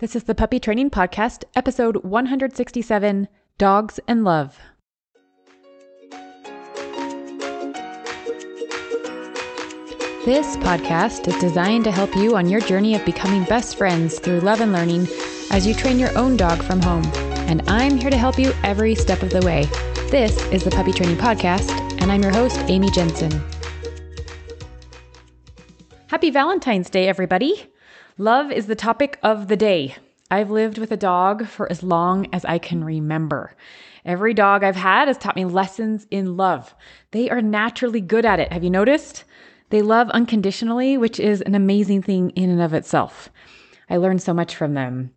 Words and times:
This 0.00 0.14
is 0.14 0.22
the 0.22 0.34
Puppy 0.36 0.60
Training 0.60 0.90
Podcast, 0.90 1.42
episode 1.56 2.04
167 2.04 3.26
Dogs 3.58 3.98
and 4.06 4.22
Love. 4.22 4.56
This 10.24 10.56
podcast 10.58 11.26
is 11.26 11.36
designed 11.40 11.82
to 11.82 11.90
help 11.90 12.14
you 12.14 12.36
on 12.36 12.48
your 12.48 12.60
journey 12.60 12.94
of 12.94 13.04
becoming 13.04 13.42
best 13.46 13.74
friends 13.74 14.20
through 14.20 14.38
love 14.38 14.60
and 14.60 14.72
learning 14.72 15.08
as 15.50 15.66
you 15.66 15.74
train 15.74 15.98
your 15.98 16.16
own 16.16 16.36
dog 16.36 16.62
from 16.62 16.80
home. 16.80 17.04
And 17.48 17.68
I'm 17.68 17.96
here 17.96 18.10
to 18.10 18.16
help 18.16 18.38
you 18.38 18.52
every 18.62 18.94
step 18.94 19.24
of 19.24 19.30
the 19.30 19.44
way. 19.44 19.64
This 20.12 20.40
is 20.52 20.62
the 20.62 20.70
Puppy 20.70 20.92
Training 20.92 21.16
Podcast, 21.16 21.72
and 22.00 22.12
I'm 22.12 22.22
your 22.22 22.30
host, 22.32 22.60
Amy 22.68 22.88
Jensen. 22.92 23.32
Happy 26.06 26.30
Valentine's 26.30 26.88
Day, 26.88 27.08
everybody! 27.08 27.68
Love 28.20 28.50
is 28.50 28.66
the 28.66 28.74
topic 28.74 29.16
of 29.22 29.46
the 29.46 29.56
day. 29.56 29.94
I've 30.28 30.50
lived 30.50 30.76
with 30.76 30.90
a 30.90 30.96
dog 30.96 31.46
for 31.46 31.70
as 31.70 31.84
long 31.84 32.26
as 32.32 32.44
I 32.44 32.58
can 32.58 32.82
remember. 32.82 33.54
Every 34.04 34.34
dog 34.34 34.64
I've 34.64 34.74
had 34.74 35.06
has 35.06 35.16
taught 35.16 35.36
me 35.36 35.44
lessons 35.44 36.04
in 36.10 36.36
love. 36.36 36.74
They 37.12 37.30
are 37.30 37.40
naturally 37.40 38.00
good 38.00 38.24
at 38.24 38.40
it. 38.40 38.52
Have 38.52 38.64
you 38.64 38.70
noticed? 38.70 39.22
They 39.70 39.82
love 39.82 40.10
unconditionally, 40.10 40.98
which 40.98 41.20
is 41.20 41.42
an 41.42 41.54
amazing 41.54 42.02
thing 42.02 42.30
in 42.30 42.50
and 42.50 42.60
of 42.60 42.74
itself. 42.74 43.30
I 43.88 43.98
learned 43.98 44.20
so 44.20 44.34
much 44.34 44.56
from 44.56 44.74
them. 44.74 45.14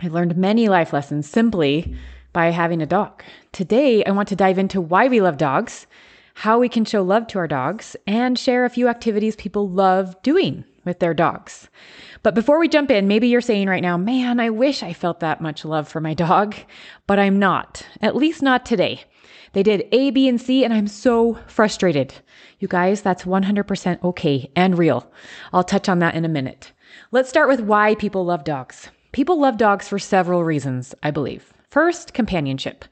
I 0.00 0.08
learned 0.08 0.34
many 0.34 0.70
life 0.70 0.94
lessons 0.94 1.28
simply 1.28 1.94
by 2.32 2.46
having 2.46 2.80
a 2.80 2.86
dog. 2.86 3.22
Today, 3.52 4.02
I 4.06 4.10
want 4.10 4.28
to 4.28 4.36
dive 4.36 4.56
into 4.56 4.80
why 4.80 5.06
we 5.06 5.20
love 5.20 5.36
dogs, 5.36 5.86
how 6.32 6.58
we 6.58 6.70
can 6.70 6.86
show 6.86 7.02
love 7.02 7.26
to 7.26 7.38
our 7.38 7.46
dogs, 7.46 7.94
and 8.06 8.38
share 8.38 8.64
a 8.64 8.70
few 8.70 8.88
activities 8.88 9.36
people 9.36 9.68
love 9.68 10.16
doing 10.22 10.64
with 10.84 10.98
their 10.98 11.14
dogs. 11.14 11.68
But 12.22 12.36
before 12.36 12.60
we 12.60 12.68
jump 12.68 12.90
in, 12.90 13.08
maybe 13.08 13.26
you're 13.26 13.40
saying 13.40 13.68
right 13.68 13.82
now, 13.82 13.96
man, 13.96 14.38
I 14.38 14.50
wish 14.50 14.82
I 14.82 14.92
felt 14.92 15.20
that 15.20 15.40
much 15.40 15.64
love 15.64 15.88
for 15.88 16.00
my 16.00 16.14
dog, 16.14 16.54
but 17.08 17.18
I'm 17.18 17.38
not, 17.38 17.84
at 18.00 18.14
least 18.14 18.42
not 18.42 18.64
today. 18.64 19.02
They 19.54 19.64
did 19.64 19.88
A, 19.90 20.10
B, 20.10 20.28
and 20.28 20.40
C, 20.40 20.64
and 20.64 20.72
I'm 20.72 20.86
so 20.86 21.38
frustrated. 21.48 22.14
You 22.60 22.68
guys, 22.68 23.02
that's 23.02 23.24
100% 23.24 24.04
okay 24.04 24.50
and 24.54 24.78
real. 24.78 25.10
I'll 25.52 25.64
touch 25.64 25.88
on 25.88 25.98
that 25.98 26.14
in 26.14 26.24
a 26.24 26.28
minute. 26.28 26.72
Let's 27.10 27.28
start 27.28 27.48
with 27.48 27.60
why 27.60 27.96
people 27.96 28.24
love 28.24 28.44
dogs. 28.44 28.88
People 29.10 29.40
love 29.40 29.56
dogs 29.56 29.88
for 29.88 29.98
several 29.98 30.44
reasons, 30.44 30.94
I 31.02 31.10
believe. 31.10 31.52
First, 31.72 32.12
companionship. 32.12 32.84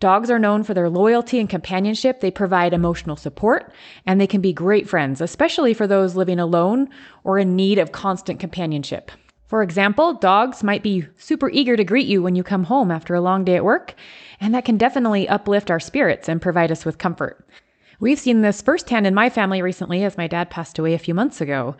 Dogs 0.00 0.30
are 0.30 0.38
known 0.38 0.62
for 0.62 0.72
their 0.72 0.88
loyalty 0.88 1.38
and 1.38 1.50
companionship. 1.50 2.20
They 2.20 2.30
provide 2.30 2.72
emotional 2.72 3.14
support 3.14 3.70
and 4.06 4.18
they 4.18 4.26
can 4.26 4.40
be 4.40 4.54
great 4.54 4.88
friends, 4.88 5.20
especially 5.20 5.74
for 5.74 5.86
those 5.86 6.16
living 6.16 6.38
alone 6.38 6.88
or 7.24 7.38
in 7.38 7.56
need 7.56 7.76
of 7.76 7.92
constant 7.92 8.40
companionship. 8.40 9.10
For 9.48 9.62
example, 9.62 10.14
dogs 10.14 10.62
might 10.62 10.82
be 10.82 11.04
super 11.18 11.50
eager 11.50 11.76
to 11.76 11.84
greet 11.84 12.06
you 12.06 12.22
when 12.22 12.34
you 12.34 12.42
come 12.42 12.64
home 12.64 12.90
after 12.90 13.14
a 13.14 13.20
long 13.20 13.44
day 13.44 13.56
at 13.56 13.66
work, 13.66 13.94
and 14.40 14.54
that 14.54 14.64
can 14.64 14.78
definitely 14.78 15.28
uplift 15.28 15.70
our 15.70 15.78
spirits 15.78 16.26
and 16.26 16.40
provide 16.40 16.72
us 16.72 16.86
with 16.86 16.96
comfort. 16.96 17.46
We've 18.02 18.18
seen 18.18 18.40
this 18.40 18.60
firsthand 18.60 19.06
in 19.06 19.14
my 19.14 19.30
family 19.30 19.62
recently 19.62 20.02
as 20.02 20.16
my 20.16 20.26
dad 20.26 20.50
passed 20.50 20.76
away 20.76 20.94
a 20.94 20.98
few 20.98 21.14
months 21.14 21.40
ago. 21.40 21.76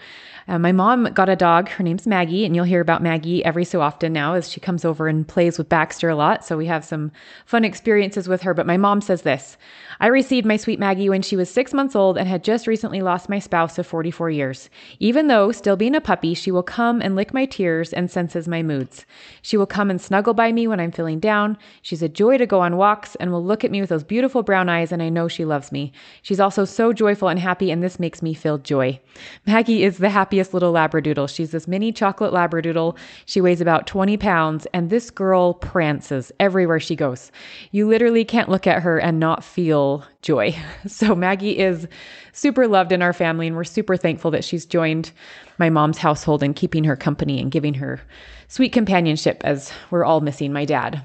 Uh, 0.47 0.57
my 0.57 0.71
mom 0.71 1.13
got 1.15 1.29
a 1.29 1.35
dog. 1.35 1.69
Her 1.69 1.83
name's 1.83 2.07
Maggie, 2.07 2.45
and 2.45 2.55
you'll 2.55 2.65
hear 2.65 2.81
about 2.81 3.03
Maggie 3.03 3.45
every 3.45 3.65
so 3.65 3.81
often 3.81 4.13
now 4.13 4.35
as 4.35 4.49
she 4.49 4.61
comes 4.61 4.85
over 4.85 5.09
and 5.09 5.27
plays 5.27 5.59
with 5.59 5.69
Baxter 5.69 6.09
a 6.09 6.15
lot. 6.15 6.45
So 6.45 6.57
we 6.57 6.67
have 6.67 6.85
some 6.85 7.11
fun 7.45 7.65
experiences 7.65 8.29
with 8.29 8.43
her. 8.43 8.55
But 8.55 8.69
my 8.69 8.77
mom 8.77 9.01
says 9.01 9.23
this 9.23 9.57
I 9.99 10.09
received 10.09 10.47
my 10.47 10.57
sweet 10.57 10.79
Maggie 10.79 11.09
when 11.09 11.23
she 11.23 11.37
was 11.37 11.51
six 11.51 11.73
months 11.73 11.95
old 11.95 12.19
and 12.19 12.29
had 12.29 12.45
just 12.45 12.67
recently 12.67 13.03
lost 13.03 13.29
my 13.29 13.39
spouse 13.39 13.79
of 13.79 13.87
44 13.87 14.31
years. 14.31 14.71
Even 15.01 15.27
though 15.29 15.53
still 15.53 15.77
being 15.77 15.95
a 15.95 16.01
puppy, 16.01 16.35
she 16.35 16.51
will 16.51 16.63
come 16.63 17.01
and 17.01 17.15
lick 17.15 17.35
my 17.35 17.47
tears 17.47 17.93
and 17.93 18.11
senses 18.11 18.49
my 18.49 18.63
moods. 18.63 19.07
She 19.43 19.57
will 19.57 19.67
come 19.67 19.91
and 19.91 20.01
snuggle 20.01 20.35
by 20.35 20.53
me 20.53 20.67
when 20.67 20.81
I'm 20.81 20.93
feeling 20.93 21.21
down. 21.21 21.59
She's 21.83 22.03
a 22.03 22.09
joy 22.09 22.39
to 22.39 22.47
go 22.47 22.61
on 22.61 22.77
walks 22.77 23.15
and 23.17 23.31
will 23.31 23.45
look 23.45 23.65
at 23.65 23.71
me 23.71 23.81
with 23.81 23.91
those 23.91 24.05
beautiful 24.05 24.43
brown 24.43 24.69
eyes, 24.69 24.93
and 24.93 25.03
I 25.03 25.09
know 25.09 25.29
she 25.29 25.45
loves 25.45 25.71
me. 25.71 25.93
She's 26.21 26.41
also 26.41 26.65
so 26.65 26.93
joyful 26.93 27.29
and 27.29 27.39
happy, 27.39 27.71
and 27.71 27.83
this 27.83 27.99
makes 27.99 28.23
me 28.23 28.35
feel 28.35 28.59
joy. 28.59 29.01
Maggie 29.47 29.83
is 29.83 29.99
the 29.99 30.11
happiest 30.11 30.53
little 30.53 30.73
Labradoodle. 30.73 31.29
She's 31.29 31.51
this 31.51 31.67
mini 31.67 31.93
chocolate 31.93 32.33
Labradoodle. 32.33 32.97
She 33.25 33.41
weighs 33.41 33.61
about 33.61 33.87
20 33.87 34.17
pounds, 34.17 34.67
and 34.75 34.91
this 34.91 35.11
girl 35.11 35.55
prances 35.55 36.31
everywhere 36.39 36.81
she 36.81 36.95
goes. 36.95 37.33
You 37.71 37.89
literally 37.89 38.25
can't 38.25 38.49
look 38.49 38.67
at 38.67 38.83
her 38.83 38.99
and 38.99 39.19
not 39.19 39.45
feel 39.45 40.05
joy. 40.23 40.55
So 40.87 41.15
Maggie 41.15 41.59
is 41.59 41.89
super 42.33 42.67
loved 42.67 42.93
in 42.93 43.03
our 43.03 43.13
family, 43.13 43.47
and 43.47 43.57
we're 43.57 43.65
super 43.65 43.97
thankful 43.97 44.31
that 44.33 44.45
she's 44.45 44.67
joined 44.67 45.11
my 45.59 45.71
mom's 45.71 45.99
household 45.99 46.43
and 46.43 46.57
keeping 46.57 46.85
her 46.85 46.97
company 46.97 47.41
and 47.41 47.51
giving 47.51 47.75
her 47.75 48.01
sweet 48.49 48.73
companionship 48.73 49.41
as 49.45 49.73
we're 49.91 50.05
all 50.05 50.21
missing 50.21 50.53
my 50.53 50.65
dad. 50.65 51.05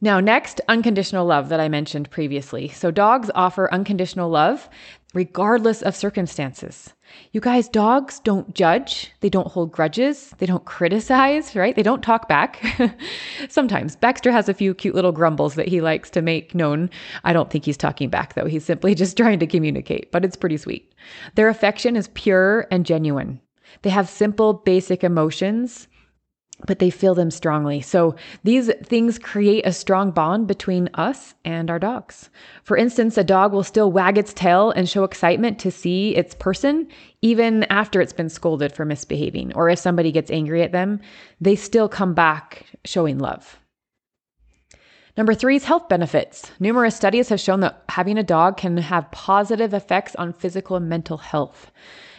Now, 0.00 0.20
next, 0.20 0.60
unconditional 0.68 1.26
love 1.26 1.48
that 1.48 1.60
I 1.60 1.68
mentioned 1.68 2.10
previously. 2.10 2.68
So, 2.68 2.90
dogs 2.90 3.30
offer 3.34 3.72
unconditional 3.72 4.28
love 4.30 4.68
regardless 5.14 5.80
of 5.80 5.96
circumstances. 5.96 6.92
You 7.32 7.40
guys, 7.40 7.70
dogs 7.70 8.20
don't 8.20 8.54
judge, 8.54 9.12
they 9.20 9.30
don't 9.30 9.46
hold 9.46 9.72
grudges, 9.72 10.34
they 10.38 10.44
don't 10.44 10.66
criticize, 10.66 11.56
right? 11.56 11.74
They 11.74 11.82
don't 11.82 12.02
talk 12.02 12.28
back. 12.28 12.62
Sometimes 13.48 13.96
Baxter 13.96 14.30
has 14.30 14.48
a 14.48 14.54
few 14.54 14.74
cute 14.74 14.94
little 14.94 15.12
grumbles 15.12 15.54
that 15.54 15.68
he 15.68 15.80
likes 15.80 16.10
to 16.10 16.20
make 16.20 16.54
known. 16.54 16.90
I 17.24 17.32
don't 17.32 17.48
think 17.48 17.64
he's 17.64 17.78
talking 17.78 18.10
back 18.10 18.34
though. 18.34 18.44
He's 18.44 18.64
simply 18.64 18.94
just 19.02 19.16
trying 19.16 19.38
to 19.38 19.46
communicate, 19.46 20.12
but 20.12 20.24
it's 20.24 20.36
pretty 20.36 20.58
sweet. 20.58 20.92
Their 21.34 21.48
affection 21.48 21.96
is 21.96 22.08
pure 22.08 22.66
and 22.70 22.84
genuine. 22.84 23.40
They 23.82 23.90
have 23.90 24.10
simple, 24.10 24.52
basic 24.52 25.02
emotions 25.02 25.88
but 26.66 26.78
they 26.78 26.90
feel 26.90 27.14
them 27.14 27.30
strongly. 27.30 27.80
So 27.80 28.16
these 28.44 28.72
things 28.82 29.18
create 29.18 29.66
a 29.66 29.72
strong 29.72 30.10
bond 30.10 30.46
between 30.46 30.88
us 30.94 31.34
and 31.44 31.70
our 31.70 31.78
dogs. 31.78 32.30
For 32.64 32.76
instance, 32.76 33.18
a 33.18 33.24
dog 33.24 33.52
will 33.52 33.62
still 33.62 33.92
wag 33.92 34.16
its 34.16 34.32
tail 34.32 34.70
and 34.70 34.88
show 34.88 35.04
excitement 35.04 35.58
to 35.60 35.70
see 35.70 36.16
its 36.16 36.34
person, 36.34 36.88
even 37.20 37.64
after 37.64 38.00
it's 38.00 38.12
been 38.12 38.30
scolded 38.30 38.72
for 38.72 38.84
misbehaving. 38.84 39.52
Or 39.54 39.68
if 39.68 39.78
somebody 39.78 40.10
gets 40.12 40.30
angry 40.30 40.62
at 40.62 40.72
them, 40.72 41.00
they 41.40 41.56
still 41.56 41.88
come 41.88 42.14
back 42.14 42.64
showing 42.84 43.18
love. 43.18 43.58
Number 45.16 45.34
three 45.34 45.56
is 45.56 45.64
health 45.64 45.88
benefits. 45.88 46.50
Numerous 46.60 46.94
studies 46.94 47.30
have 47.30 47.40
shown 47.40 47.60
that 47.60 47.82
having 47.88 48.18
a 48.18 48.22
dog 48.22 48.58
can 48.58 48.76
have 48.76 49.10
positive 49.12 49.72
effects 49.72 50.14
on 50.16 50.34
physical 50.34 50.76
and 50.76 50.90
mental 50.90 51.16
health. 51.16 51.70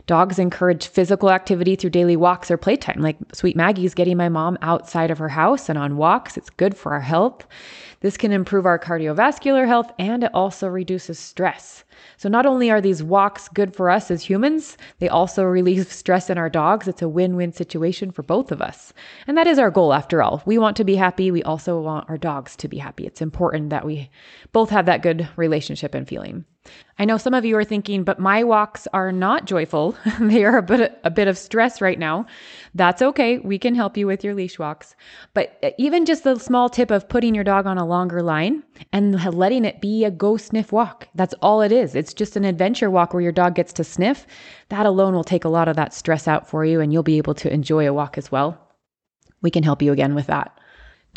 Dogs 0.07 0.39
encourage 0.39 0.87
physical 0.87 1.29
activity 1.29 1.75
through 1.75 1.89
daily 1.89 2.15
walks 2.15 2.49
or 2.49 2.55
playtime. 2.57 3.01
Like 3.01 3.17
Sweet 3.33 3.57
Maggie's 3.57 3.93
getting 3.93 4.15
my 4.15 4.29
mom 4.29 4.57
outside 4.61 5.11
of 5.11 5.17
her 5.17 5.29
house 5.29 5.67
and 5.67 5.77
on 5.77 5.97
walks. 5.97 6.37
It's 6.37 6.49
good 6.49 6.77
for 6.77 6.93
our 6.93 7.01
health. 7.01 7.45
This 7.99 8.15
can 8.15 8.31
improve 8.31 8.65
our 8.65 8.79
cardiovascular 8.79 9.67
health 9.67 9.91
and 9.99 10.23
it 10.23 10.31
also 10.33 10.67
reduces 10.67 11.19
stress. 11.19 11.83
So, 12.15 12.29
not 12.29 12.45
only 12.45 12.71
are 12.71 12.79
these 12.79 13.03
walks 13.03 13.49
good 13.49 13.75
for 13.75 13.89
us 13.89 14.09
as 14.09 14.23
humans, 14.23 14.77
they 14.99 15.09
also 15.09 15.43
relieve 15.43 15.91
stress 15.91 16.29
in 16.29 16.37
our 16.37 16.49
dogs. 16.49 16.87
It's 16.87 17.01
a 17.01 17.09
win 17.09 17.35
win 17.35 17.51
situation 17.51 18.11
for 18.11 18.23
both 18.23 18.51
of 18.51 18.61
us. 18.61 18.93
And 19.25 19.37
that 19.37 19.47
is 19.47 19.59
our 19.59 19.71
goal 19.71 19.93
after 19.93 20.21
all. 20.21 20.41
We 20.45 20.57
want 20.57 20.77
to 20.77 20.83
be 20.83 20.95
happy. 20.95 21.31
We 21.31 21.43
also 21.43 21.81
want 21.81 22.09
our 22.09 22.17
dogs 22.17 22.55
to 22.57 22.67
be 22.67 22.77
happy. 22.77 23.05
It's 23.05 23.21
important 23.21 23.71
that 23.71 23.85
we 23.85 24.09
both 24.53 24.69
have 24.69 24.85
that 24.85 25.01
good 25.01 25.27
relationship 25.35 25.93
and 25.93 26.07
feeling. 26.07 26.45
I 26.99 27.05
know 27.05 27.17
some 27.17 27.33
of 27.33 27.45
you 27.45 27.55
are 27.57 27.63
thinking, 27.63 28.03
but 28.03 28.19
my 28.19 28.43
walks 28.43 28.87
are 28.91 29.11
not 29.11 29.45
joyful. 29.45 29.95
they 30.19 30.43
are 30.43 30.57
a 30.57 30.63
bit, 30.63 30.99
a 31.03 31.11
bit 31.11 31.27
of 31.27 31.37
stress 31.37 31.79
right 31.79 31.99
now. 31.99 32.25
That's 32.73 33.01
okay. 33.01 33.37
We 33.37 33.59
can 33.59 33.75
help 33.75 33.97
you 33.97 34.07
with 34.07 34.23
your 34.23 34.33
leash 34.33 34.57
walks. 34.57 34.95
But 35.33 35.59
uh, 35.63 35.71
even 35.77 36.05
just 36.05 36.23
the 36.23 36.39
small 36.39 36.69
tip 36.69 36.89
of 36.89 37.07
putting 37.07 37.35
your 37.35 37.43
dog 37.43 37.67
on 37.67 37.77
a 37.77 37.85
longer 37.85 38.23
line 38.23 38.63
and 38.91 39.23
letting 39.33 39.63
it 39.63 39.79
be 39.79 40.05
a 40.05 40.11
go 40.11 40.37
sniff 40.37 40.71
walk. 40.71 41.07
That's 41.13 41.35
all 41.41 41.61
it 41.61 41.71
is. 41.71 41.93
It's 41.93 42.13
just 42.13 42.35
an 42.35 42.45
adventure 42.45 42.89
walk 42.89 43.13
where 43.13 43.21
your 43.21 43.31
dog 43.31 43.55
gets 43.55 43.73
to 43.73 43.83
sniff. 43.83 44.25
That 44.69 44.85
alone 44.85 45.13
will 45.13 45.23
take 45.23 45.45
a 45.45 45.49
lot 45.49 45.67
of 45.67 45.75
that 45.75 45.93
stress 45.93 46.27
out 46.27 46.49
for 46.49 46.65
you 46.65 46.81
and 46.81 46.91
you'll 46.91 47.03
be 47.03 47.17
able 47.17 47.35
to 47.35 47.53
enjoy 47.53 47.87
a 47.87 47.93
walk 47.93 48.17
as 48.17 48.31
well. 48.31 48.59
We 49.41 49.51
can 49.51 49.63
help 49.63 49.81
you 49.81 49.91
again 49.91 50.15
with 50.15 50.27
that. 50.27 50.57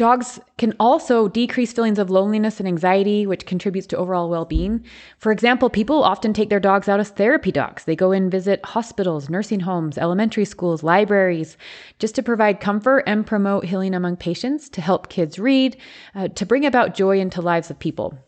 Dogs 0.00 0.40
can 0.56 0.72
also 0.80 1.28
decrease 1.28 1.74
feelings 1.74 1.98
of 1.98 2.08
loneliness 2.08 2.58
and 2.58 2.66
anxiety, 2.66 3.26
which 3.26 3.44
contributes 3.44 3.86
to 3.88 3.98
overall 3.98 4.30
well 4.30 4.46
being. 4.46 4.82
For 5.18 5.30
example, 5.30 5.68
people 5.68 6.02
often 6.02 6.32
take 6.32 6.48
their 6.48 6.58
dogs 6.58 6.88
out 6.88 7.00
as 7.00 7.10
therapy 7.10 7.52
dogs. 7.52 7.84
They 7.84 7.96
go 7.96 8.10
and 8.10 8.30
visit 8.30 8.64
hospitals, 8.64 9.28
nursing 9.28 9.60
homes, 9.60 9.98
elementary 9.98 10.46
schools, 10.46 10.82
libraries, 10.82 11.58
just 11.98 12.14
to 12.14 12.22
provide 12.22 12.60
comfort 12.60 13.04
and 13.06 13.26
promote 13.26 13.66
healing 13.66 13.94
among 13.94 14.16
patients, 14.16 14.70
to 14.70 14.80
help 14.80 15.10
kids 15.10 15.38
read, 15.38 15.76
uh, 16.14 16.28
to 16.28 16.46
bring 16.46 16.64
about 16.64 16.94
joy 16.94 17.20
into 17.20 17.42
lives 17.42 17.70
of 17.70 17.78
people. 17.78 18.18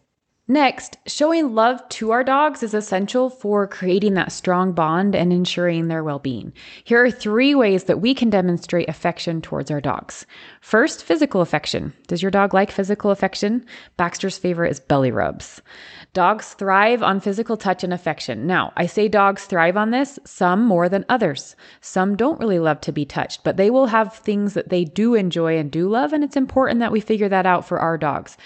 Next, 0.53 0.99
showing 1.07 1.55
love 1.55 1.81
to 1.89 2.11
our 2.11 2.23
dogs 2.23 2.63
is 2.63 2.75
essential 2.75 3.31
for 3.31 3.67
creating 3.67 4.13
that 4.15 4.33
strong 4.33 4.73
bond 4.73 5.17
and 5.17 5.33
ensuring 5.33 5.89
their 5.89 6.05
well 6.05 6.19
being. 6.19 6.53
Here 6.85 7.03
are 7.03 7.11
three 7.11 7.55
ways 7.55 7.85
that 7.85 8.03
we 8.03 8.13
can 8.13 8.29
demonstrate 8.29 8.87
affection 8.91 9.41
towards 9.41 9.71
our 9.71 9.81
dogs. 9.81 10.27
First, 10.61 11.05
physical 11.05 11.41
affection. 11.41 11.95
Does 12.07 12.21
your 12.21 12.31
dog 12.31 12.53
like 12.53 12.71
physical 12.71 13.11
affection? 13.11 13.65
Baxter's 13.97 14.37
favorite 14.37 14.71
is 14.71 14.79
belly 14.79 15.11
rubs. 15.11 15.63
Dogs 16.13 16.53
thrive 16.53 17.03
on 17.03 17.19
physical 17.19 17.57
touch 17.57 17.83
and 17.83 17.95
affection. 17.95 18.47
Now, 18.47 18.75
I 18.77 18.85
say 18.85 19.09
dogs 19.09 19.47
thrive 19.47 19.79
on 19.79 19.91
this, 19.91 20.19
some 20.27 20.67
more 20.67 20.87
than 20.91 21.07
others. 21.09 21.57
Some 21.81 22.15
don't 22.15 22.39
really 22.39 22.59
love 22.59 22.83
to 22.83 22.93
be 22.93 23.07
touched, 23.07 23.43
but 23.43 23.57
they 23.57 23.71
will 23.71 23.87
have 23.87 24.17
things 24.19 24.53
that 24.53 24.69
they 24.69 24.85
do 24.85 25.15
enjoy 25.15 25.57
and 25.57 25.71
do 25.71 25.89
love, 25.89 26.13
and 26.13 26.23
it's 26.23 26.37
important 26.37 26.81
that 26.81 26.93
we 26.93 27.01
figure 27.01 27.31
that 27.31 27.47
out 27.47 27.67
for 27.67 27.79
our 27.79 27.97
dogs. 27.97 28.37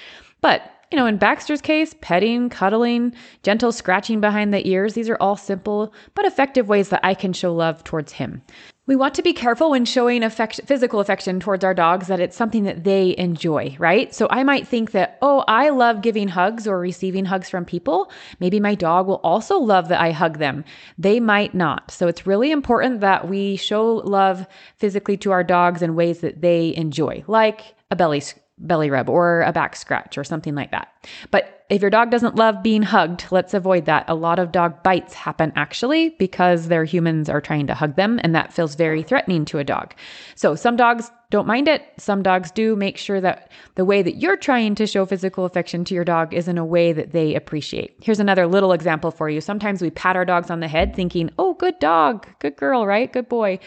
But 0.41 0.71
you 0.91 0.97
know, 0.97 1.07
in 1.07 1.17
Baxter's 1.17 1.61
case, 1.61 1.95
petting, 2.01 2.49
cuddling, 2.49 3.13
gentle 3.43 3.73
scratching 3.73 4.21
behind 4.21 4.55
the 4.55 4.67
ears, 4.69 4.95
these 4.95 5.09
are 5.09 5.17
all 5.21 5.37
simple 5.37 5.93
but 6.15 6.25
effective 6.25 6.69
ways 6.69 6.91
that 6.91 7.01
I 7.03 7.15
can 7.15 7.33
show 7.33 7.53
love 7.55 7.83
towards 7.83 8.13
him. 8.13 8.43
We 8.87 8.95
want 8.95 9.15
to 9.15 9.23
be 9.23 9.33
careful 9.33 9.71
when 9.71 9.85
showing 9.85 10.23
affection, 10.23 10.65
physical 10.65 11.01
affection 11.01 11.41
towards 11.41 11.65
our 11.65 11.75
dogs 11.75 12.07
that 12.07 12.21
it's 12.21 12.37
something 12.37 12.63
that 12.65 12.85
they 12.85 13.17
enjoy, 13.19 13.75
right? 13.81 14.15
So 14.15 14.29
I 14.31 14.45
might 14.45 14.69
think 14.69 14.93
that, 14.93 15.19
oh, 15.23 15.43
I 15.49 15.71
love 15.71 16.03
giving 16.03 16.29
hugs 16.29 16.69
or 16.69 16.79
receiving 16.79 17.25
hugs 17.25 17.51
from 17.51 17.65
people. 17.65 18.13
Maybe 18.39 18.61
my 18.61 18.77
dog 18.77 19.09
will 19.09 19.21
also 19.25 19.59
love 19.59 19.89
that 19.89 20.01
I 20.01 20.13
hug 20.13 20.39
them. 20.39 20.65
They 20.99 21.19
might 21.19 21.53
not. 21.53 21.91
So 21.91 22.07
it's 22.07 22.29
really 22.29 22.53
important 22.53 23.01
that 23.01 23.29
we 23.29 23.57
show 23.57 23.95
love 23.97 24.47
physically 24.77 25.17
to 25.17 25.33
our 25.33 25.43
dogs 25.43 25.83
in 25.83 25.97
ways 25.97 26.21
that 26.21 26.41
they 26.41 26.73
enjoy, 26.77 27.25
like 27.27 27.75
a 27.91 27.97
belly 27.97 28.21
belly 28.59 28.91
rub 28.91 29.09
or 29.09 29.43
a 29.43 29.53
back 29.53 29.77
scratch 29.77 30.17
or 30.17 30.25
something 30.25 30.55
like 30.55 30.71
that. 30.71 30.89
But 31.31 31.65
if 31.69 31.83
your 31.83 31.91
dog 31.91 32.11
doesn't 32.11 32.37
love 32.37 32.63
being 32.63 32.83
hugged, 32.83 33.27
let's 33.33 33.53
avoid 33.53 33.87
that. 33.87 34.05
A 34.09 34.15
lot 34.15 34.39
of 34.39 34.53
dog 34.53 34.85
bites 34.85 35.15
happen 35.15 35.53
actually 35.57 36.11
because 36.11 36.69
their 36.69 36.85
humans 36.85 37.29
are 37.29 37.41
trying 37.41 37.67
to 37.67 37.75
hug 37.75 37.97
them, 37.97 38.21
and 38.23 38.35
that 38.35 38.53
feels 38.53 38.77
very 38.77 39.03
threatening 39.03 39.45
to 39.47 39.59
a 39.59 39.65
dog. 39.65 39.93
So 40.37 40.55
some 40.55 40.77
dogs 40.77 41.11
don't 41.31 41.49
mind 41.49 41.67
it. 41.67 41.83
Some 41.99 42.23
dogs 42.23 42.53
do. 42.53 42.77
Make 42.77 42.97
sure 42.97 43.21
that 43.21 43.51
the 43.75 43.85
way 43.85 44.01
that 44.03 44.17
you're 44.17 44.37
trying 44.37 44.77
to 44.77 44.87
show 44.87 45.05
physical 45.07 45.45
affection 45.45 45.85
to 45.87 45.95
your 45.95 46.05
dog 46.05 46.33
is 46.33 46.47
in 46.47 46.57
a 46.57 46.65
way 46.65 46.93
that 46.93 47.11
they 47.11 47.35
appreciate. 47.35 47.97
Here's 48.01 48.21
another 48.21 48.47
little 48.47 48.73
example 48.73 49.11
for 49.11 49.29
you. 49.29 49.41
Sometimes 49.41 49.83
we 49.83 49.91
pat 49.91 50.15
our 50.15 50.25
dogs 50.25 50.51
on 50.51 50.61
the 50.61 50.69
head 50.69 50.95
thinking, 50.95 51.31
oh, 51.37 51.55
good 51.55 51.81
dog, 51.81 52.29
good 52.39 52.57
girl, 52.57 52.87
right? 52.87 53.13
Good 53.13 53.29
boy. 53.29 53.59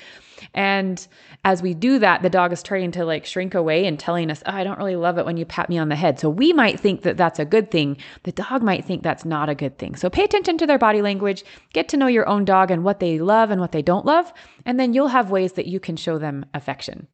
And 0.54 1.06
as 1.44 1.62
we 1.62 1.74
do 1.74 2.00
that, 2.00 2.22
the 2.22 2.30
dog 2.30 2.54
is 2.54 2.62
starting 2.62 2.92
to 2.92 3.04
like 3.04 3.26
shrink 3.26 3.54
away 3.56 3.86
and 3.86 4.00
telling 4.00 4.32
us, 4.32 4.42
oh, 4.46 4.54
I 4.54 4.64
don't 4.64 4.78
really 4.78 4.96
love 4.96 5.18
it 5.18 5.26
when 5.26 5.36
you 5.36 5.44
pat 5.44 5.70
me 5.70 5.78
on 5.78 5.90
the 5.90 5.98
head. 5.98 6.18
So 6.18 6.30
we 6.30 6.54
might 6.54 6.80
think 6.80 7.02
that 7.02 7.18
that's 7.18 7.29
a 7.38 7.46
good 7.46 7.70
thing. 7.70 7.98
The 8.24 8.32
dog 8.32 8.64
might 8.64 8.86
think 8.86 9.04
that's 9.04 9.26
not 9.26 9.50
a 9.50 9.56
good 9.56 9.78
thing. 9.78 9.96
So 9.96 10.10
pay 10.10 10.24
attention 10.24 10.58
to 10.58 10.66
their 10.66 10.80
body 10.80 11.04
language, 11.04 11.44
get 11.74 11.90
to 11.90 11.98
know 11.98 12.08
your 12.08 12.28
own 12.28 12.46
dog 12.46 12.72
and 12.72 12.84
what 12.84 13.00
they 13.00 13.20
love 13.20 13.52
and 13.52 13.62
what 13.62 13.74
they 13.74 13.84
don't 13.84 14.06
love. 14.06 14.34
And 14.66 14.80
then 14.80 14.94
you'll 14.94 15.10
have 15.10 15.30
ways 15.30 15.54
that 15.54 15.68
you 15.68 15.80
can 15.80 15.98
show 15.98 16.18
them 16.18 16.46
affection. 16.54 17.08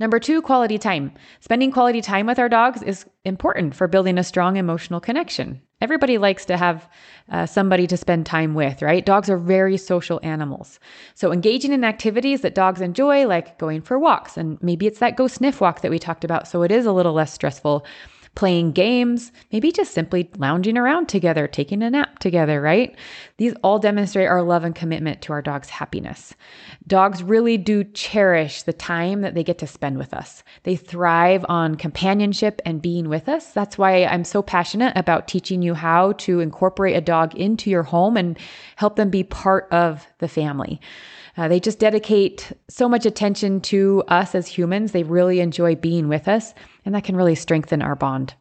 Number 0.00 0.18
two, 0.18 0.42
quality 0.42 0.78
time. 0.78 1.12
Spending 1.40 1.70
quality 1.70 2.00
time 2.00 2.26
with 2.26 2.38
our 2.38 2.48
dogs 2.48 2.82
is 2.82 3.06
important 3.24 3.74
for 3.74 3.88
building 3.88 4.18
a 4.18 4.24
strong 4.24 4.56
emotional 4.56 5.00
connection. 5.00 5.60
Everybody 5.80 6.18
likes 6.18 6.44
to 6.46 6.56
have 6.56 6.88
uh, 7.30 7.46
somebody 7.46 7.86
to 7.86 7.96
spend 7.96 8.26
time 8.26 8.54
with, 8.54 8.82
right? 8.82 9.04
Dogs 9.04 9.28
are 9.28 9.36
very 9.36 9.76
social 9.76 10.20
animals. 10.22 10.80
So, 11.14 11.32
engaging 11.32 11.72
in 11.72 11.84
activities 11.84 12.40
that 12.40 12.54
dogs 12.54 12.80
enjoy, 12.80 13.26
like 13.26 13.58
going 13.58 13.82
for 13.82 13.98
walks, 13.98 14.36
and 14.36 14.62
maybe 14.62 14.86
it's 14.86 15.00
that 15.00 15.16
go 15.16 15.26
sniff 15.26 15.60
walk 15.60 15.82
that 15.82 15.90
we 15.90 15.98
talked 15.98 16.24
about, 16.24 16.48
so 16.48 16.62
it 16.62 16.72
is 16.72 16.86
a 16.86 16.92
little 16.92 17.12
less 17.12 17.32
stressful 17.32 17.84
playing 18.34 18.72
games, 18.72 19.30
maybe 19.52 19.70
just 19.70 19.92
simply 19.92 20.28
lounging 20.36 20.76
around 20.76 21.08
together, 21.08 21.46
taking 21.46 21.82
a 21.82 21.90
nap 21.90 22.18
together, 22.18 22.60
right? 22.60 22.96
These 23.36 23.54
all 23.62 23.78
demonstrate 23.78 24.28
our 24.28 24.42
love 24.42 24.64
and 24.64 24.74
commitment 24.74 25.22
to 25.22 25.32
our 25.32 25.42
dog's 25.42 25.68
happiness. 25.70 26.34
Dogs 26.86 27.22
really 27.22 27.56
do 27.56 27.84
cherish 27.84 28.62
the 28.62 28.72
time 28.72 29.20
that 29.20 29.34
they 29.34 29.44
get 29.44 29.58
to 29.58 29.66
spend 29.66 29.98
with 29.98 30.12
us. 30.12 30.42
They 30.64 30.76
thrive 30.76 31.44
on 31.48 31.76
companionship 31.76 32.60
and 32.66 32.82
being 32.82 33.08
with 33.08 33.28
us. 33.28 33.52
That's 33.52 33.78
why 33.78 34.04
I'm 34.04 34.24
so 34.24 34.42
passionate 34.42 34.96
about 34.96 35.28
teaching 35.28 35.62
you 35.62 35.74
how 35.74 36.12
to 36.12 36.40
incorporate 36.40 36.96
a 36.96 37.00
dog 37.00 37.34
into 37.36 37.70
your 37.70 37.84
home 37.84 38.16
and 38.16 38.38
help 38.76 38.96
them 38.96 39.10
be 39.10 39.22
part 39.22 39.68
of 39.70 40.06
the 40.18 40.28
family. 40.28 40.80
Uh, 41.36 41.48
they 41.48 41.58
just 41.58 41.78
dedicate 41.80 42.52
so 42.68 42.88
much 42.88 43.06
attention 43.06 43.60
to 43.60 44.04
us 44.08 44.34
as 44.34 44.46
humans. 44.46 44.92
They 44.92 45.02
really 45.02 45.40
enjoy 45.40 45.74
being 45.74 46.08
with 46.08 46.28
us, 46.28 46.54
and 46.84 46.94
that 46.94 47.04
can 47.04 47.16
really 47.16 47.34
strengthen 47.34 47.82
our 47.82 47.96
bond. 47.96 48.34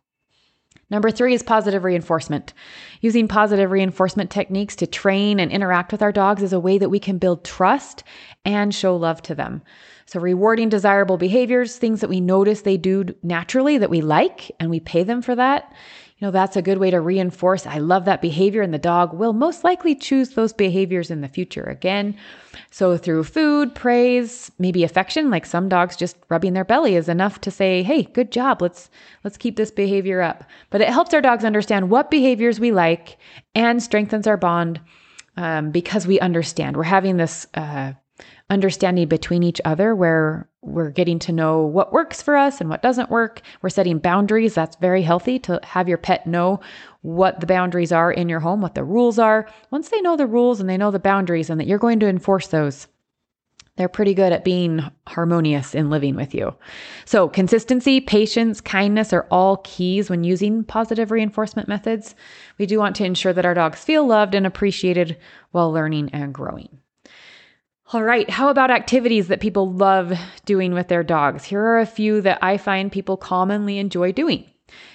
Number 0.89 1.09
three 1.09 1.33
is 1.33 1.41
positive 1.41 1.83
reinforcement. 1.83 2.53
Using 3.01 3.27
positive 3.27 3.71
reinforcement 3.71 4.29
techniques 4.29 4.75
to 4.75 4.85
train 4.85 5.39
and 5.39 5.51
interact 5.51 5.91
with 5.91 6.03
our 6.03 6.11
dogs 6.11 6.43
is 6.43 6.53
a 6.53 6.59
way 6.59 6.77
that 6.77 6.89
we 6.89 6.99
can 6.99 7.17
build 7.17 7.43
trust 7.43 8.03
and 8.45 8.75
show 8.75 8.95
love 8.95 9.21
to 9.23 9.33
them. 9.33 9.63
So, 10.05 10.19
rewarding 10.19 10.69
desirable 10.69 11.17
behaviors, 11.17 11.77
things 11.77 12.01
that 12.01 12.09
we 12.09 12.21
notice 12.21 12.61
they 12.61 12.77
do 12.77 13.05
naturally 13.23 13.77
that 13.79 13.89
we 13.89 14.01
like, 14.01 14.51
and 14.59 14.69
we 14.69 14.79
pay 14.79 15.03
them 15.03 15.21
for 15.21 15.35
that, 15.35 15.73
know, 16.23 16.31
that's 16.31 16.55
a 16.55 16.61
good 16.61 16.79
way 16.79 16.89
to 16.89 16.99
reinforce 16.99 17.67
I 17.67 17.77
love 17.77 18.05
that 18.05 18.21
behavior, 18.21 18.61
and 18.61 18.73
the 18.73 18.79
dog 18.79 19.13
will 19.13 19.33
most 19.33 19.63
likely 19.63 19.93
choose 19.93 20.29
those 20.29 20.53
behaviors 20.53 21.11
in 21.11 21.21
the 21.21 21.27
future 21.27 21.63
again. 21.63 22.15
So, 22.71 22.97
through 22.97 23.25
food, 23.25 23.75
praise, 23.75 24.51
maybe 24.57 24.83
affection, 24.83 25.29
like 25.29 25.45
some 25.45 25.69
dogs 25.69 25.95
just 25.95 26.17
rubbing 26.29 26.53
their 26.53 26.63
belly 26.63 26.95
is 26.95 27.09
enough 27.09 27.41
to 27.41 27.51
say, 27.51 27.83
"Hey, 27.83 28.03
good 28.03 28.31
job. 28.31 28.61
Let's 28.61 28.89
let's 29.23 29.37
keep 29.37 29.57
this 29.57 29.69
behavior 29.69 30.21
up." 30.21 30.45
But 30.69 30.81
it 30.81 30.89
helps 30.89 31.13
our 31.13 31.21
dogs 31.21 31.45
understand 31.45 31.89
what 31.89 32.09
behaviors 32.09 32.59
we 32.59 32.71
like 32.71 33.17
and 33.53 33.83
strengthens 33.83 34.25
our 34.25 34.37
bond 34.37 34.79
um, 35.37 35.71
because 35.71 36.07
we 36.07 36.19
understand. 36.19 36.77
We're 36.77 36.83
having 36.83 37.17
this 37.17 37.45
uh, 37.53 37.93
understanding 38.49 39.07
between 39.07 39.43
each 39.43 39.61
other 39.65 39.95
where 39.95 40.47
we're 40.61 40.89
getting 40.89 41.19
to 41.19 41.31
know 41.31 41.61
what 41.61 41.91
works 41.91 42.21
for 42.21 42.37
us 42.37 42.61
and 42.61 42.69
what 42.69 42.81
doesn't 42.81 43.09
work. 43.09 43.41
We're 43.61 43.69
setting 43.69 43.99
boundaries. 43.99 44.55
That's 44.55 44.75
very 44.77 45.01
healthy 45.01 45.39
to 45.39 45.59
have 45.63 45.89
your 45.89 45.97
pet 45.97 46.25
know 46.25 46.59
what 47.01 47.39
the 47.39 47.45
boundaries 47.45 47.91
are 47.91 48.11
in 48.11 48.29
your 48.29 48.39
home, 48.39 48.61
what 48.61 48.75
the 48.75 48.83
rules 48.83 49.19
are. 49.19 49.47
Once 49.71 49.89
they 49.89 50.01
know 50.01 50.15
the 50.15 50.27
rules 50.27 50.59
and 50.59 50.69
they 50.69 50.77
know 50.77 50.91
the 50.91 50.99
boundaries 50.99 51.49
and 51.49 51.59
that 51.59 51.67
you're 51.67 51.79
going 51.79 51.99
to 51.99 52.07
enforce 52.07 52.47
those, 52.47 52.87
they're 53.75 53.89
pretty 53.89 54.13
good 54.13 54.31
at 54.31 54.45
being 54.45 54.83
harmonious 55.07 55.73
in 55.73 55.89
living 55.89 56.15
with 56.15 56.35
you. 56.35 56.53
So, 57.05 57.27
consistency, 57.27 57.99
patience, 58.01 58.61
kindness 58.61 59.11
are 59.13 59.27
all 59.31 59.57
keys 59.57 60.09
when 60.09 60.23
using 60.23 60.63
positive 60.63 61.09
reinforcement 61.09 61.67
methods. 61.67 62.13
We 62.59 62.67
do 62.67 62.77
want 62.77 62.95
to 62.97 63.05
ensure 63.05 63.33
that 63.33 63.45
our 63.45 63.55
dogs 63.55 63.83
feel 63.83 64.05
loved 64.05 64.35
and 64.35 64.45
appreciated 64.45 65.17
while 65.51 65.71
learning 65.71 66.11
and 66.13 66.33
growing. 66.33 66.69
All 67.93 68.03
right, 68.03 68.27
how 68.27 68.49
about 68.49 68.71
activities 68.71 69.27
that 69.27 69.39
people 69.39 69.71
love 69.71 70.13
doing 70.45 70.73
with 70.73 70.87
their 70.87 71.03
dogs? 71.03 71.43
Here 71.43 71.61
are 71.61 71.79
a 71.79 71.85
few 71.85 72.21
that 72.21 72.39
I 72.43 72.57
find 72.57 72.91
people 72.91 73.17
commonly 73.17 73.77
enjoy 73.77 74.11
doing. 74.11 74.49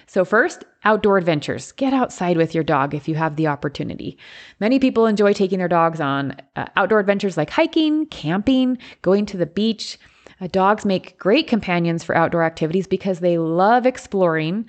So, 0.09 0.25
first, 0.25 0.65
outdoor 0.85 1.17
adventures. 1.17 1.71
Get 1.71 1.93
outside 1.93 2.37
with 2.37 2.56
your 2.56 2.65
dog 2.65 2.95
if 2.95 3.06
you 3.06 3.15
have 3.15 3.37
the 3.37 3.47
opportunity. 3.47 4.19
Many 4.59 4.81
people 4.81 5.06
enjoy 5.06 5.33
taking 5.33 5.61
their 5.61 5.69
dogs 5.69 6.00
on 6.00 6.35
uh, 6.56 6.67
outdoor 6.75 6.99
adventures 6.99 7.37
like 7.37 7.50
hiking, 7.50 8.06
camping, 8.06 8.79
going 9.03 9.27
to 9.27 9.37
the 9.37 9.47
beach. 9.47 9.97
Uh, 10.41 10.49
dogs 10.49 10.85
make 10.85 11.17
great 11.21 11.47
companions 11.47 12.03
for 12.03 12.17
outdoor 12.17 12.43
activities 12.43 12.89
because 12.89 13.20
they 13.20 13.39
love 13.39 13.87
exploring. 13.87 14.67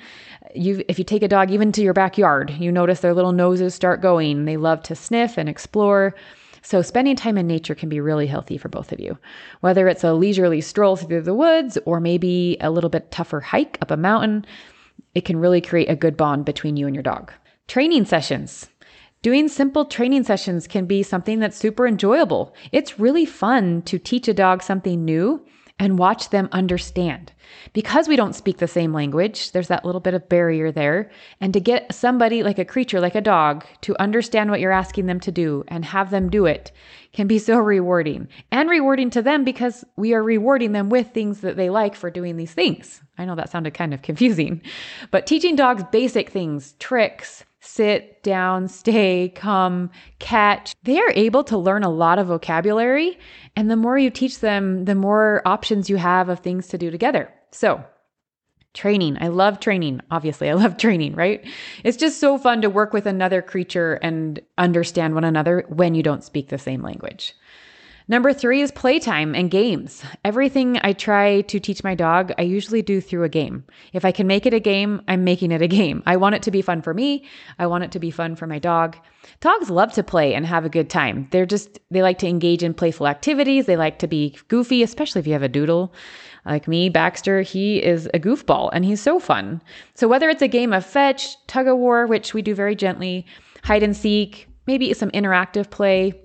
You, 0.54 0.84
if 0.88 1.00
you 1.00 1.04
take 1.04 1.24
a 1.24 1.28
dog 1.28 1.50
even 1.50 1.72
to 1.72 1.82
your 1.82 1.94
backyard, 1.94 2.52
you 2.52 2.72
notice 2.72 3.00
their 3.00 3.16
little 3.16 3.32
noses 3.32 3.74
start 3.74 4.02
going. 4.02 4.46
They 4.46 4.58
love 4.58 4.84
to 4.84 4.96
sniff 4.96 5.36
and 5.36 5.50
explore. 5.50 6.14
So, 6.62 6.82
spending 6.82 7.16
time 7.16 7.38
in 7.38 7.48
nature 7.48 7.76
can 7.76 7.90
be 7.90 8.00
really 8.00 8.28
healthy 8.28 8.58
for 8.58 8.70
both 8.70 8.92
of 8.92 9.00
you. 9.00 9.18
Whether 9.62 9.88
it's 9.88 10.04
a 10.04 10.14
leisurely 10.14 10.62
stroll 10.62 10.96
through 10.96 11.22
the 11.22 11.34
woods 11.34 11.78
or 11.86 12.00
maybe 12.00 12.58
a 12.60 12.72
little 12.72 12.90
bit 12.90 13.12
tougher 13.12 13.40
hike 13.40 13.78
up 13.82 13.92
a 13.92 13.98
mountain, 13.98 14.46
it 15.16 15.26
can 15.26 15.38
really 15.38 15.62
create 15.62 15.90
a 15.90 15.96
good 15.96 16.18
bond 16.18 16.46
between 16.46 16.78
you 16.78 16.86
and 16.86 16.96
your 16.96 17.04
dog. 17.04 17.32
Training 17.68 18.06
sessions. 18.06 18.70
Doing 19.22 19.50
simple 19.50 19.84
training 19.84 20.24
sessions 20.24 20.66
can 20.66 20.86
be 20.86 21.04
something 21.04 21.40
that's 21.40 21.58
super 21.58 21.86
enjoyable. 21.86 22.54
It's 22.72 23.00
really 23.00 23.26
fun 23.26 23.82
to 23.84 24.00
teach 24.00 24.28
a 24.28 24.34
dog 24.34 24.64
something 24.64 25.04
new 25.04 25.46
and 25.80 25.98
watch 25.98 26.30
them 26.30 26.50
understand. 26.52 27.32
Because 27.74 28.08
we 28.08 28.16
don't 28.16 28.36
speak 28.36 28.58
the 28.58 28.68
same 28.68 28.94
language, 28.94 29.54
there's 29.54 29.70
that 29.70 29.86
little 29.86 30.02
bit 30.02 30.14
of 30.14 30.30
barrier 30.30 30.72
there. 30.72 31.10
And 31.42 31.54
to 31.54 31.60
get 31.60 31.94
somebody 31.94 32.44
like 32.44 32.60
a 32.60 32.66
creature, 32.66 33.00
like 33.00 33.16
a 33.16 33.22
dog, 33.22 33.66
to 33.82 34.00
understand 34.00 34.52
what 34.52 34.60
you're 34.60 34.72
asking 34.72 35.08
them 35.08 35.20
to 35.22 35.32
do 35.32 35.64
and 35.68 35.84
have 35.86 36.12
them 36.12 36.30
do 36.30 36.46
it 36.46 36.72
can 37.12 37.28
be 37.28 37.40
so 37.40 37.58
rewarding. 37.58 38.28
And 38.52 38.70
rewarding 38.70 39.10
to 39.12 39.22
them 39.22 39.44
because 39.44 39.84
we 39.96 40.14
are 40.14 40.22
rewarding 40.22 40.74
them 40.74 40.90
with 40.90 41.12
things 41.12 41.42
that 41.42 41.56
they 41.56 41.70
like 41.70 41.96
for 41.96 42.12
doing 42.12 42.38
these 42.38 42.54
things. 42.54 43.02
I 43.18 43.26
know 43.26 43.36
that 43.36 43.50
sounded 43.50 43.74
kind 43.74 43.94
of 43.94 44.02
confusing, 44.02 44.62
but 45.10 45.26
teaching 45.26 45.56
dogs 45.56 45.84
basic 45.92 46.30
things, 46.30 46.74
tricks, 46.80 47.46
sit, 47.60 48.24
down, 48.24 48.68
stay, 48.82 49.30
come, 49.36 49.90
catch. 50.20 50.76
They 50.84 51.00
are 51.00 51.12
able 51.16 51.44
to 51.46 51.58
learn 51.58 51.84
a 51.84 51.90
lot 51.90 52.20
of 52.20 52.28
vocabulary. 52.28 53.20
And 53.56 53.70
the 53.70 53.76
more 53.76 53.98
you 53.98 54.10
teach 54.10 54.40
them, 54.40 54.86
the 54.86 54.96
more 54.96 55.42
options 55.46 55.90
you 55.90 55.98
have 55.98 56.30
of 56.30 56.40
things 56.40 56.68
to 56.68 56.78
do 56.78 56.92
together. 56.92 57.34
So, 57.52 57.84
Training. 58.76 59.18
I 59.20 59.30
love 59.30 59.60
training. 59.60 60.02
Obviously, 60.12 60.48
I 60.48 60.54
love 60.54 60.78
training, 60.78 61.16
right? 61.16 61.44
It's 61.84 61.98
just 61.98 62.20
so 62.20 62.38
fun 62.38 62.62
to 62.62 62.70
work 62.70 62.94
with 62.94 63.08
another 63.08 63.42
creature 63.42 63.96
and 63.96 64.40
understand 64.60 65.16
one 65.16 65.24
another 65.24 65.66
when 65.70 65.96
you 65.96 66.04
don't 66.04 66.24
speak 66.24 66.50
the 66.50 66.60
same 66.60 66.84
language. 66.84 67.34
Number 68.10 68.34
three 68.34 68.62
is 68.62 68.72
playtime 68.72 69.36
and 69.36 69.52
games. 69.52 70.02
Everything 70.26 70.80
I 70.82 70.94
try 70.94 71.42
to 71.42 71.60
teach 71.60 71.84
my 71.84 71.94
dog, 71.94 72.34
I 72.40 72.42
usually 72.42 72.82
do 72.82 73.02
through 73.02 73.24
a 73.24 73.30
game. 73.30 73.64
If 73.94 74.04
I 74.04 74.12
can 74.12 74.26
make 74.26 74.48
it 74.48 74.54
a 74.54 74.60
game, 74.60 75.04
I'm 75.08 75.24
making 75.24 75.52
it 75.52 75.62
a 75.62 75.68
game. 75.68 76.02
I 76.08 76.18
want 76.18 76.34
it 76.34 76.42
to 76.42 76.50
be 76.50 76.64
fun 76.64 76.82
for 76.82 76.96
me. 76.96 77.24
I 77.60 77.68
want 77.68 77.84
it 77.84 77.92
to 77.92 78.00
be 78.00 78.10
fun 78.10 78.36
for 78.36 78.48
my 78.48 78.58
dog. 78.58 78.98
Dogs 79.42 79.70
love 79.70 79.94
to 79.94 80.02
play 80.02 80.34
and 80.34 80.44
have 80.48 80.66
a 80.66 80.70
good 80.70 80.90
time. 80.90 81.28
They're 81.30 81.46
just, 81.46 81.78
they 81.92 82.02
like 82.02 82.18
to 82.18 82.28
engage 82.28 82.64
in 82.64 82.74
playful 82.74 83.08
activities. 83.08 83.68
They 83.68 83.78
like 83.78 84.00
to 84.00 84.08
be 84.08 84.36
goofy, 84.48 84.82
especially 84.82 85.20
if 85.20 85.28
you 85.28 85.34
have 85.34 85.44
a 85.44 85.48
doodle. 85.48 85.94
Like 86.48 86.68
me, 86.68 86.90
Baxter, 86.90 87.44
he 87.44 87.78
is 87.78 88.08
a 88.16 88.20
goofball 88.20 88.72
and 88.74 88.84
he's 88.84 89.02
so 89.02 89.20
fun. 89.20 89.62
So 89.94 90.08
whether 90.08 90.30
it's 90.30 90.42
a 90.42 90.48
game 90.48 90.74
of 90.74 90.84
fetch, 90.84 91.38
tug 91.46 91.68
of 91.68 91.78
war, 91.78 92.08
which 92.08 92.34
we 92.34 92.42
do 92.42 92.56
very 92.56 92.74
gently, 92.74 93.28
hide 93.64 93.84
and 93.84 93.96
seek, 93.96 94.48
maybe 94.66 94.92
some 94.96 95.12
interactive 95.12 95.70
play, 95.70 96.20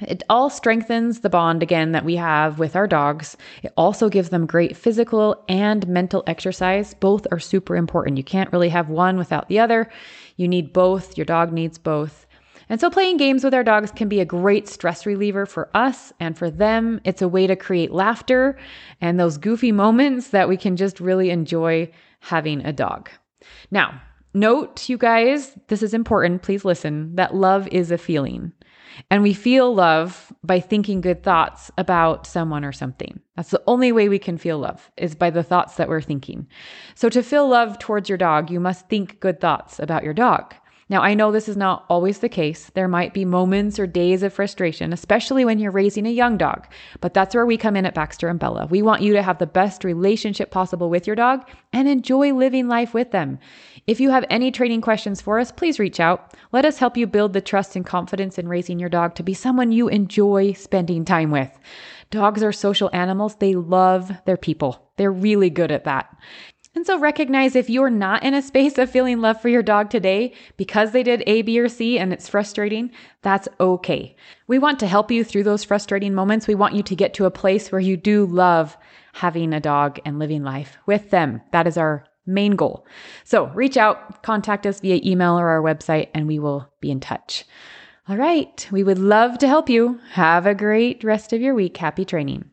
it 0.00 0.22
all 0.30 0.48
strengthens 0.48 1.20
the 1.20 1.30
bond 1.30 1.62
again 1.62 1.92
that 1.92 2.04
we 2.04 2.14
have 2.16 2.58
with 2.58 2.76
our 2.76 2.86
dogs. 2.86 3.36
It 3.62 3.72
also 3.76 4.08
gives 4.08 4.28
them 4.28 4.46
great 4.46 4.76
physical 4.76 5.42
and 5.48 5.88
mental 5.88 6.22
exercise. 6.26 6.94
Both 6.94 7.26
are 7.32 7.40
super 7.40 7.74
important. 7.74 8.16
You 8.16 8.22
can't 8.22 8.52
really 8.52 8.68
have 8.68 8.88
one 8.88 9.18
without 9.18 9.48
the 9.48 9.58
other. 9.58 9.90
You 10.36 10.46
need 10.46 10.72
both. 10.72 11.16
Your 11.16 11.24
dog 11.24 11.52
needs 11.52 11.78
both. 11.78 12.26
And 12.68 12.80
so, 12.80 12.90
playing 12.90 13.16
games 13.16 13.42
with 13.42 13.54
our 13.54 13.64
dogs 13.64 13.90
can 13.90 14.08
be 14.08 14.20
a 14.20 14.26
great 14.26 14.68
stress 14.68 15.06
reliever 15.06 15.46
for 15.46 15.70
us 15.74 16.12
and 16.20 16.36
for 16.36 16.50
them. 16.50 17.00
It's 17.04 17.22
a 17.22 17.28
way 17.28 17.46
to 17.46 17.56
create 17.56 17.90
laughter 17.90 18.58
and 19.00 19.18
those 19.18 19.38
goofy 19.38 19.72
moments 19.72 20.28
that 20.28 20.48
we 20.48 20.56
can 20.56 20.76
just 20.76 21.00
really 21.00 21.30
enjoy 21.30 21.90
having 22.20 22.64
a 22.64 22.72
dog. 22.72 23.10
Now, 23.70 24.00
note, 24.34 24.88
you 24.88 24.98
guys, 24.98 25.56
this 25.68 25.82
is 25.82 25.94
important. 25.94 26.42
Please 26.42 26.64
listen 26.64 27.14
that 27.16 27.34
love 27.34 27.66
is 27.68 27.90
a 27.90 27.98
feeling. 27.98 28.52
And 29.10 29.22
we 29.22 29.34
feel 29.34 29.74
love 29.74 30.32
by 30.42 30.60
thinking 30.60 31.00
good 31.00 31.22
thoughts 31.22 31.70
about 31.78 32.26
someone 32.26 32.64
or 32.64 32.72
something. 32.72 33.20
That's 33.36 33.50
the 33.50 33.62
only 33.66 33.92
way 33.92 34.08
we 34.08 34.18
can 34.18 34.38
feel 34.38 34.58
love 34.58 34.90
is 34.96 35.14
by 35.14 35.30
the 35.30 35.42
thoughts 35.42 35.76
that 35.76 35.88
we're 35.88 36.00
thinking. 36.00 36.46
So 36.94 37.08
to 37.08 37.22
feel 37.22 37.48
love 37.48 37.78
towards 37.78 38.08
your 38.08 38.18
dog, 38.18 38.50
you 38.50 38.60
must 38.60 38.88
think 38.88 39.20
good 39.20 39.40
thoughts 39.40 39.78
about 39.78 40.04
your 40.04 40.14
dog. 40.14 40.54
Now, 40.90 41.02
I 41.02 41.12
know 41.12 41.30
this 41.30 41.48
is 41.48 41.56
not 41.56 41.84
always 41.90 42.20
the 42.20 42.30
case. 42.30 42.70
There 42.74 42.88
might 42.88 43.12
be 43.12 43.26
moments 43.26 43.78
or 43.78 43.86
days 43.86 44.22
of 44.22 44.32
frustration, 44.32 44.92
especially 44.92 45.44
when 45.44 45.58
you're 45.58 45.70
raising 45.70 46.06
a 46.06 46.10
young 46.10 46.38
dog. 46.38 46.66
But 47.00 47.12
that's 47.12 47.34
where 47.34 47.44
we 47.44 47.58
come 47.58 47.76
in 47.76 47.84
at 47.84 47.94
Baxter 47.94 48.28
and 48.28 48.38
Bella. 48.38 48.66
We 48.66 48.80
want 48.80 49.02
you 49.02 49.12
to 49.12 49.22
have 49.22 49.38
the 49.38 49.46
best 49.46 49.84
relationship 49.84 50.50
possible 50.50 50.88
with 50.88 51.06
your 51.06 51.16
dog 51.16 51.46
and 51.74 51.88
enjoy 51.88 52.32
living 52.32 52.68
life 52.68 52.94
with 52.94 53.10
them. 53.10 53.38
If 53.86 54.00
you 54.00 54.10
have 54.10 54.24
any 54.30 54.50
training 54.50 54.80
questions 54.80 55.20
for 55.20 55.38
us, 55.38 55.52
please 55.52 55.78
reach 55.78 56.00
out. 56.00 56.32
Let 56.52 56.64
us 56.64 56.78
help 56.78 56.96
you 56.96 57.06
build 57.06 57.34
the 57.34 57.40
trust 57.42 57.76
and 57.76 57.84
confidence 57.84 58.38
in 58.38 58.48
raising 58.48 58.78
your 58.78 58.88
dog 58.88 59.14
to 59.16 59.22
be 59.22 59.34
someone 59.34 59.72
you 59.72 59.88
enjoy 59.88 60.52
spending 60.52 61.04
time 61.04 61.30
with. 61.30 61.50
Dogs 62.10 62.42
are 62.42 62.52
social 62.52 62.88
animals. 62.94 63.36
They 63.36 63.54
love 63.54 64.10
their 64.24 64.38
people. 64.38 64.90
They're 64.96 65.12
really 65.12 65.50
good 65.50 65.70
at 65.70 65.84
that. 65.84 66.16
And 66.74 66.86
so 66.86 66.98
recognize 66.98 67.56
if 67.56 67.70
you're 67.70 67.90
not 67.90 68.22
in 68.22 68.34
a 68.34 68.42
space 68.42 68.78
of 68.78 68.90
feeling 68.90 69.20
love 69.20 69.40
for 69.40 69.48
your 69.48 69.62
dog 69.62 69.90
today 69.90 70.32
because 70.56 70.92
they 70.92 71.02
did 71.02 71.24
A, 71.26 71.42
B, 71.42 71.58
or 71.58 71.68
C 71.68 71.98
and 71.98 72.12
it's 72.12 72.28
frustrating, 72.28 72.90
that's 73.22 73.48
okay. 73.58 74.14
We 74.46 74.58
want 74.58 74.78
to 74.80 74.86
help 74.86 75.10
you 75.10 75.24
through 75.24 75.44
those 75.44 75.64
frustrating 75.64 76.14
moments. 76.14 76.46
We 76.46 76.54
want 76.54 76.74
you 76.74 76.82
to 76.84 76.96
get 76.96 77.14
to 77.14 77.24
a 77.24 77.30
place 77.30 77.72
where 77.72 77.80
you 77.80 77.96
do 77.96 78.26
love 78.26 78.76
having 79.14 79.52
a 79.52 79.60
dog 79.60 79.98
and 80.04 80.18
living 80.18 80.44
life 80.44 80.78
with 80.86 81.10
them. 81.10 81.40
That 81.52 81.66
is 81.66 81.76
our 81.76 82.04
main 82.26 82.52
goal. 82.52 82.86
So 83.24 83.46
reach 83.48 83.76
out, 83.76 84.22
contact 84.22 84.66
us 84.66 84.80
via 84.80 85.00
email 85.04 85.38
or 85.38 85.48
our 85.48 85.62
website, 85.62 86.08
and 86.14 86.28
we 86.28 86.38
will 86.38 86.68
be 86.80 86.90
in 86.90 87.00
touch. 87.00 87.44
All 88.08 88.16
right. 88.16 88.66
We 88.70 88.84
would 88.84 88.98
love 88.98 89.38
to 89.38 89.48
help 89.48 89.68
you. 89.68 89.98
Have 90.12 90.46
a 90.46 90.54
great 90.54 91.02
rest 91.02 91.32
of 91.32 91.40
your 91.40 91.54
week. 91.54 91.76
Happy 91.76 92.04
training. 92.04 92.50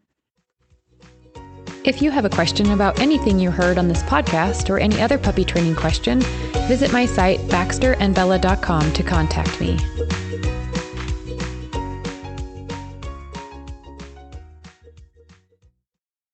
If 1.86 2.02
you 2.02 2.10
have 2.10 2.26
a 2.26 2.32
question 2.32 2.72
about 2.72 3.00
anything 3.00 3.38
you 3.38 3.52
heard 3.52 3.78
on 3.78 3.88
this 3.88 4.02
podcast 4.02 4.72
or 4.72 4.80
any 4.80 5.00
other 5.00 5.20
puppy 5.20 5.46
training 5.46 5.76
question, 5.76 6.20
visit 6.68 6.92
my 6.92 7.06
site 7.06 7.40
baxterandbella.com 7.42 8.92
to 8.94 9.04
contact 9.04 9.62
me. 9.62 9.78